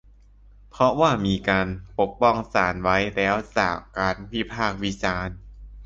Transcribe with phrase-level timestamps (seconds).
[0.69, 1.67] เพราะว่ามีการ
[1.99, 5.35] ปกป้องศาลไว้แล้วจากการวิพากษ์วิจารณ์